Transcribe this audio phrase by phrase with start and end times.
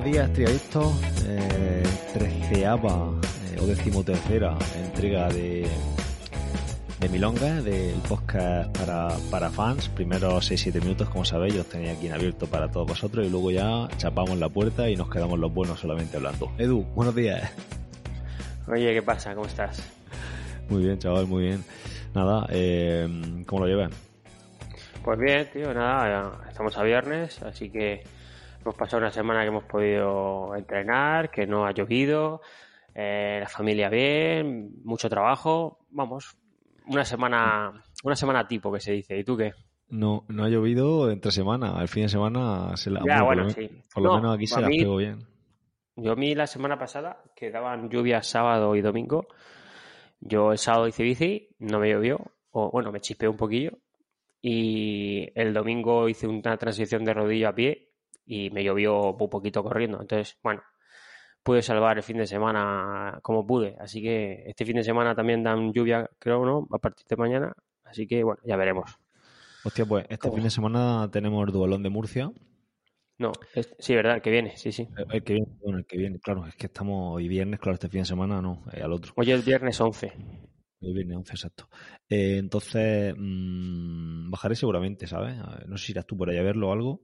[0.00, 0.92] días, triadictos.
[1.26, 1.82] Eh,
[2.14, 3.12] treceava
[3.52, 5.68] eh, o decimotercera entrega de,
[6.98, 9.88] de Milonga, del podcast para, para fans.
[9.90, 13.50] Primero 6-7 minutos, como sabéis, los tenía aquí en abierto para todos vosotros y luego
[13.50, 16.50] ya chapamos la puerta y nos quedamos los buenos solamente hablando.
[16.56, 17.52] Edu, buenos días.
[18.66, 19.34] Oye, ¿qué pasa?
[19.34, 19.82] ¿Cómo estás?
[20.70, 21.64] Muy bien, chaval, muy bien.
[22.14, 23.90] Nada, eh, ¿cómo lo llevan?
[25.04, 28.04] Pues bien, tío, nada, estamos a viernes, así que
[28.62, 32.40] hemos pasado una semana que hemos podido entrenar, que no ha llovido,
[32.94, 36.36] eh, la familia bien, mucho trabajo, vamos,
[36.86, 37.72] una semana,
[38.04, 39.18] una semana tipo que se dice.
[39.18, 39.52] ¿Y tú qué?
[39.88, 43.68] No, no ha llovido entre semana, el fin de semana se la Ya, bueno, sí.
[43.92, 45.18] Por lo No, menos aquí se la pegó bien.
[45.96, 49.26] Yo a mí la semana pasada, que daban lluvias sábado y domingo,
[50.20, 52.18] yo el sábado hice bici, no me llovió,
[52.52, 53.72] o bueno, me chispeó un poquillo,
[54.40, 57.91] y el domingo hice una transición de rodillo a pie
[58.24, 60.00] y me llovió un poquito corriendo.
[60.00, 60.62] Entonces, bueno,
[61.42, 63.76] pude salvar el fin de semana como pude.
[63.80, 66.66] Así que este fin de semana también dan lluvia, creo, ¿no?
[66.72, 67.52] A partir de mañana.
[67.84, 68.98] Así que, bueno, ya veremos.
[69.64, 70.34] Hostia, pues este ¿Cómo?
[70.34, 72.30] fin de semana tenemos el duelón de Murcia.
[73.18, 74.88] No, es- sí, verdad, el que viene, sí, sí.
[74.96, 77.74] El- El que viene, bueno, el que viene, claro, es que estamos hoy viernes, claro,
[77.74, 79.12] este fin de semana no, eh, al otro.
[79.16, 80.12] Hoy es viernes 11.
[80.82, 81.68] Viernes 11, exacto.
[82.08, 85.36] Eh, entonces, mm, bajaré seguramente, ¿sabes?
[85.38, 87.02] Ver, No sé si irás tú por ahí a verlo o algo.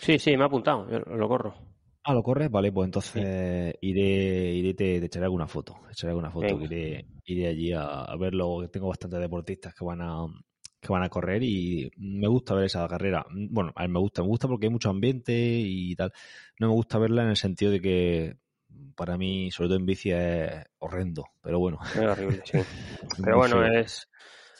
[0.00, 1.54] Sí, sí, me ha apuntado, yo lo corro.
[2.02, 2.50] Ah, ¿lo corres?
[2.50, 5.76] Vale, pues entonces iré, iré te, te echaré alguna foto.
[5.90, 10.00] Echaré alguna foto, que iré, iré allí a, a verlo, tengo bastantes deportistas que van
[10.00, 10.26] a
[10.80, 13.26] que van a correr y me gusta ver esa carrera.
[13.50, 16.10] Bueno, a mí me gusta, me gusta porque hay mucho ambiente y tal.
[16.58, 18.36] No me gusta verla en el sentido de que
[18.96, 21.78] para mí, sobre todo en bici, es horrendo, pero bueno.
[21.94, 22.58] Es horrible, sí.
[22.58, 22.66] es
[23.24, 24.08] Pero bueno, es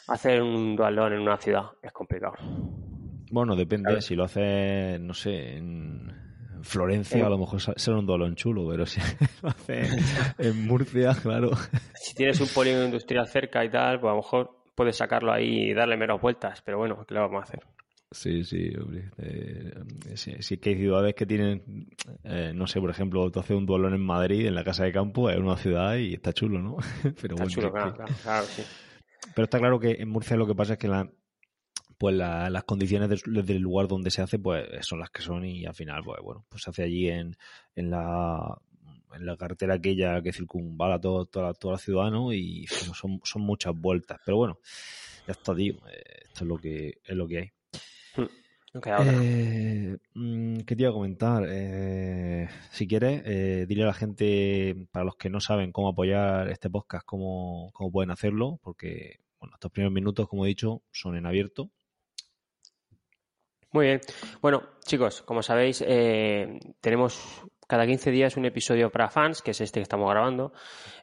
[0.07, 2.33] hacer un dualón en una ciudad es complicado.
[3.31, 3.87] Bueno, depende.
[3.87, 4.01] Claro.
[4.01, 6.11] Si lo haces, no sé, en
[6.63, 8.99] Florencia, En- a lo mejor será un dolón chulo, pero si
[9.41, 9.89] lo haces
[10.37, 11.51] en Murcia, claro.
[11.93, 15.69] Si tienes un polígono industrial cerca y tal, pues a lo mejor puedes sacarlo ahí
[15.69, 17.61] y darle menos vueltas, pero bueno, ¿qué le vamos a hacer?
[18.11, 19.09] Sí, sí, hombre.
[19.19, 19.71] Eh,
[20.15, 21.87] sí, sí que hay ciudades que tienen,
[22.25, 24.91] eh, no sé, por ejemplo, tú haces un duelón en Madrid, en la casa de
[24.91, 26.75] campo, es una ciudad y está chulo, ¿no?
[27.03, 28.63] Pero Está bueno, chulo, claro, que- claro, claro, sí.
[29.33, 31.09] Pero está claro que en Murcia lo que pasa es que la,
[31.97, 35.45] pues la- las condiciones del, del lugar donde se hace pues son las que son
[35.45, 37.37] y al final pues bueno pues se hace allí en,
[37.75, 38.57] en la
[39.13, 42.33] en la carretera aquella que circunvala todo, toda, la- toda la ciudad ¿no?
[42.33, 44.59] y bueno, son, son muchas vueltas pero bueno
[45.27, 47.51] ya está tío eh, esto es lo que es lo que hay
[48.73, 49.25] No queda otra.
[49.25, 51.43] eh, mm, ¿Qué te iba a comentar?
[51.49, 56.49] Eh, si quieres, eh, dile a la gente, para los que no saben cómo apoyar
[56.49, 61.17] este podcast, cómo, cómo pueden hacerlo, porque bueno, estos primeros minutos, como he dicho, son
[61.17, 61.69] en abierto.
[63.73, 64.01] Muy bien.
[64.41, 69.61] Bueno, chicos, como sabéis, eh, tenemos cada 15 días un episodio para fans, que es
[69.61, 70.51] este que estamos grabando,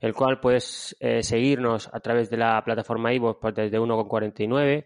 [0.00, 4.84] el cual puedes eh, seguirnos a través de la plataforma iVoox pues, desde 1,49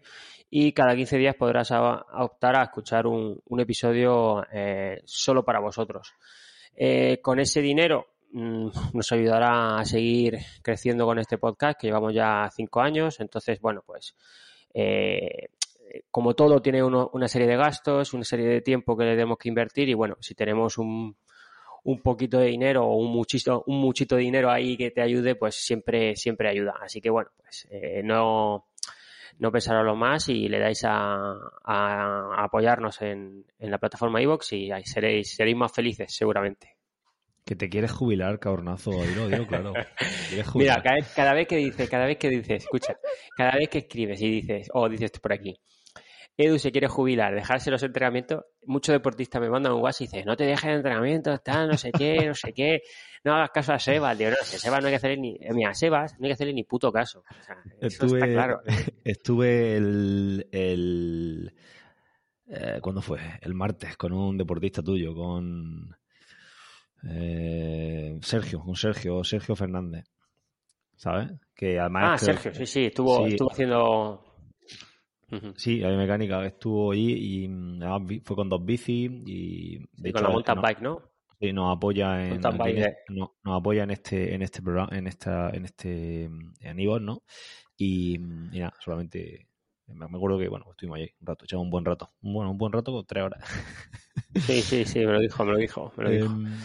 [0.55, 6.13] y cada 15 días podrás optar a escuchar un, episodio eh, solo para vosotros.
[6.75, 12.13] Eh, con ese dinero mm, nos ayudará a seguir creciendo con este podcast, que llevamos
[12.13, 13.19] ya cinco años.
[13.19, 14.15] Entonces, bueno, pues
[14.75, 15.47] eh,
[16.11, 19.49] como todo tiene una serie de gastos, una serie de tiempo que le tenemos que
[19.49, 21.17] invertir y bueno, si tenemos un,
[21.83, 25.35] un poquito de dinero o un muchito, un muchito de dinero ahí que te ayude,
[25.35, 26.75] pues siempre, siempre ayuda.
[26.81, 28.67] Así que bueno, pues eh, no,
[29.39, 31.35] no pensaros más y le dais a,
[32.37, 36.77] apoyarnos en, en la plataforma iVoox y ahí seréis, seréis más felices seguramente.
[37.45, 39.73] Que te quieres jubilar, cabronazo, dilo, dilo, claro.
[40.55, 42.97] Mira, cada vez, cada vez que dices, cada vez que dices, escucha,
[43.35, 45.59] cada vez que escribes y dices, o dices por aquí,
[46.35, 50.25] Edu se quiere jubilar, dejarse los entrenamientos, muchos deportistas me mandan un WhatsApp y dicen,
[50.25, 52.81] no te dejes de entrenamientos, tal, no sé qué, no sé qué,
[53.23, 55.37] no hagas caso a Sebas, digo, no, si a Sebas no hay que hacerle ni,
[55.51, 57.19] mira, a Sebas no hay que hacerle ni puto caso.
[57.29, 58.61] O sea, eso Estuve, está claro.
[59.03, 61.53] estuve el, el
[62.47, 63.19] eh, ¿cuándo fue?
[63.41, 65.95] El martes con un deportista tuyo, con
[67.09, 70.05] eh, Sergio, con Sergio, Sergio Fernández,
[70.95, 71.31] ¿sabes?
[71.55, 73.33] Que además Ah, Sergio, sí, sí, estuvo, Sí.
[73.33, 74.29] estuvo haciendo...
[75.55, 80.23] Sí, la mecánica estuvo allí y mm, fue con dos bicis y de con hecho,
[80.23, 81.01] la mountain no- bike, ¿no?
[81.39, 84.97] sí, nos apoya en, Mountain aquí este- no- nos apoya en este en este programa
[84.97, 87.21] en esta en este mm, en ¿no?
[87.77, 89.47] Y, mm, y nada, solamente
[89.87, 92.57] me me acuerdo que bueno, estuvimos allí un rato, echamos un buen rato, bueno, un
[92.57, 93.43] buen rato con tres horas.
[94.35, 96.25] Sí, sí, sí, me lo dijo, me lo dijo, me lo dijo.
[96.27, 96.57] Em,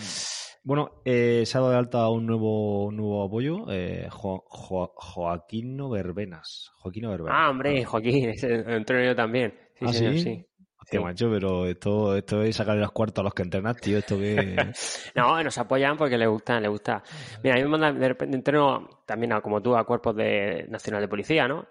[0.69, 5.89] Bueno, eh, se ha dado de alta un nuevo, nuevo apoyo, eh, Jo- Jo- Joaquino
[5.89, 6.71] Verbenas.
[6.77, 7.35] Joaquino Verbenas.
[7.39, 9.55] Ah, hombre, Joaquín, entreno yo también.
[9.79, 10.21] Sí, ¿Ah, señor, sí?
[10.25, 10.45] sí.
[10.79, 13.97] Hostia, macho, pero esto, esto es sacarle las cuartas a los que entrenas, tío.
[13.97, 14.57] Esto que.
[15.15, 17.03] no, nos apoyan porque les gusta, les gusta.
[17.43, 21.01] Mira, a mí me mandan de repente entreno también, como tú, a cuerpos de nacional
[21.01, 21.67] de policía, ¿no?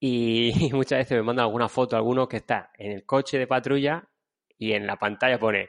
[0.00, 4.08] Y, muchas veces me mandan alguna foto, alguno que está en el coche de patrulla
[4.56, 5.68] y en la pantalla pone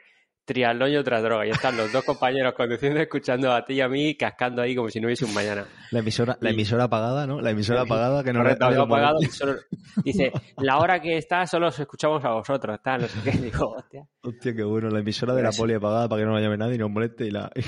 [0.50, 1.46] triatlón y otra droga.
[1.46, 4.90] Y están los dos compañeros conduciendo, escuchando a ti y a mí, cascando ahí como
[4.90, 5.64] si no hubiese un mañana.
[5.92, 7.40] La emisora, la emisora apagada, ¿no?
[7.40, 9.18] La emisora apagada que no Correcto, apagado,
[10.04, 13.30] Dice, la hora que está solo os escuchamos a vosotros, está, no sé qué.
[13.38, 14.04] Digo, hostia.
[14.22, 14.88] Hostia, qué bueno.
[14.90, 17.26] La emisora de la poli apagada para que no la llame nadie y nos moleste
[17.26, 17.50] y la...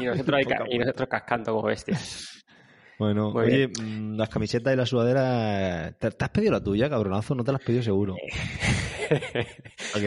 [0.00, 0.40] Y, nosotros,
[0.70, 2.44] y nosotros cascando como bestias.
[3.00, 7.34] Bueno, oye, mm, las camisetas y la sudadera, ¿te, has pedido la tuya, cabronazo?
[7.34, 8.14] No te las has pedido seguro.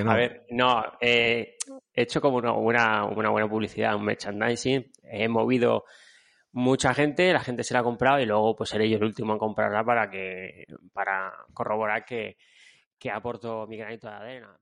[0.08, 1.58] A ver, no, eh,
[1.94, 5.86] he hecho como una, una, buena publicidad, un merchandising, he movido
[6.52, 9.34] mucha gente, la gente se la ha comprado y luego pues seré yo el último
[9.34, 12.38] en comprarla para que para corroborar que,
[12.98, 14.58] que aporto mi granito de arena.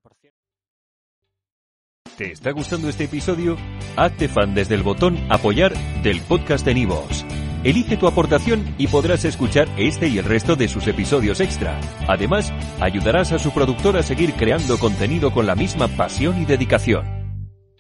[2.17, 3.57] ¿Te está gustando este episodio?
[3.95, 5.73] Hazte fan desde el botón apoyar
[6.03, 7.25] del podcast de Nivos.
[7.63, 11.79] Elige tu aportación y podrás escuchar este y el resto de sus episodios extra.
[12.07, 17.20] Además, ayudarás a su productor a seguir creando contenido con la misma pasión y dedicación.